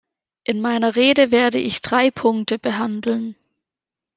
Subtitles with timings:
[0.45, 3.35] In meiner Rede werde ich drei Punkte behandeln.